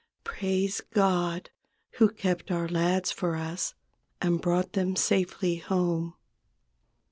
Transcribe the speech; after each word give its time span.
Praise 0.23 0.81
God, 0.95 1.51
who 1.99 2.09
kept 2.09 2.49
our 2.49 2.67
lads 2.67 3.11
for 3.11 3.35
us 3.35 3.75
And 4.19 4.41
brought 4.41 4.73
them 4.73 4.95
safely 4.95 5.57
home. 5.57 6.15